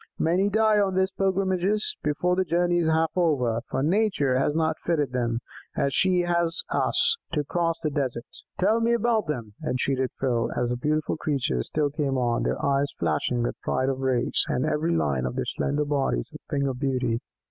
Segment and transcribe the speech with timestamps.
[0.17, 4.79] Many die on these pilgrimages before the journey is half over, for Nature has not
[4.79, 5.41] fitted them,
[5.75, 8.25] as she has us, to cross the desert."
[8.57, 12.91] "Tell me about them!" entreated Phil, as the beautiful creatures still came on, their eyes
[12.97, 16.79] flashing with pride of race, and every line of their slender bodies a thing of
[16.79, 17.21] beauty.